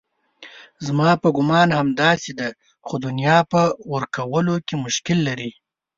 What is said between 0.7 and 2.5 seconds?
زما په ګومان همداسې ده